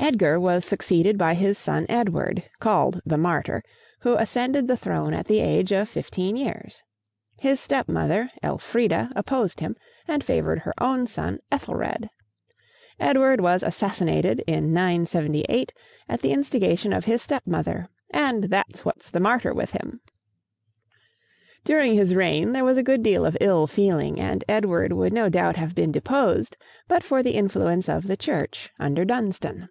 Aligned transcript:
Edgar 0.00 0.38
was 0.38 0.64
succeeded 0.66 1.16
by 1.16 1.32
his 1.32 1.56
son 1.56 1.86
Edward, 1.88 2.42
called 2.60 3.00
"the 3.06 3.16
Martyr," 3.16 3.62
who 4.00 4.16
ascended 4.16 4.66
the 4.66 4.76
throne 4.76 5.14
at 5.14 5.26
the 5.28 5.38
age 5.38 5.72
of 5.72 5.88
fifteen 5.88 6.36
years. 6.36 6.82
His 7.38 7.58
step 7.58 7.88
mother, 7.88 8.28
Elfrida, 8.42 9.10
opposed 9.16 9.60
him, 9.60 9.76
and 10.08 10.22
favored 10.24 10.58
her 10.58 10.74
own 10.78 11.06
son, 11.06 11.38
Ethelred. 11.50 12.10
Edward 13.00 13.40
was 13.40 13.62
assassinated 13.62 14.44
in 14.46 14.74
978, 14.74 15.72
at 16.06 16.20
the 16.20 16.32
instigation 16.32 16.92
of 16.92 17.06
his 17.06 17.22
step 17.22 17.46
mother, 17.46 17.88
and 18.10 18.44
that's 18.44 18.84
what's 18.84 19.08
the 19.10 19.20
martyr 19.20 19.54
with 19.54 19.70
him. 19.70 20.00
During 21.64 21.94
his 21.94 22.14
reign 22.14 22.52
there 22.52 22.64
was 22.64 22.76
a 22.76 22.82
good 22.82 23.02
deal 23.02 23.24
of 23.24 23.38
ill 23.40 23.66
feeling, 23.66 24.20
and 24.20 24.44
Edward 24.48 24.92
would 24.92 25.14
no 25.14 25.30
doubt 25.30 25.56
have 25.56 25.74
been 25.74 25.92
deposed 25.92 26.58
but 26.88 27.02
for 27.02 27.22
the 27.22 27.36
influence 27.36 27.88
of 27.88 28.06
the 28.06 28.18
church 28.18 28.68
under 28.78 29.06
Dunstan. 29.06 29.70